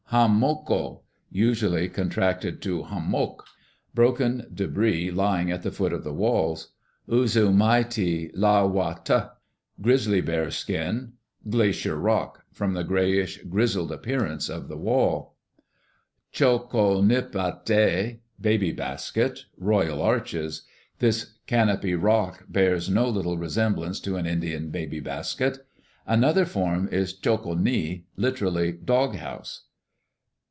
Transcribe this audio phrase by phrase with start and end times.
[0.13, 3.45] "Ham' mo ko (usually contracted to Ham' moak),...
[3.95, 6.73] broken debris lying at the foot of the walls.
[7.07, 9.29] "U zu' mai ti La' wa tuh
[9.81, 11.13] (grizzly bear skin),
[11.49, 12.43] Glacier Rock...
[12.51, 15.37] from the grayish, grizzled appearance of the wall.
[16.33, 20.63] "Cho ko nip' o deh (baby basket), Royal Arches.
[20.99, 21.35] This...
[21.47, 25.59] canopy rock bears no little resemblance to an Indian baby basket.
[26.05, 28.03] Another form is cho ko' ni,...
[28.17, 28.73] literally...
[28.73, 29.67] 'dog house.'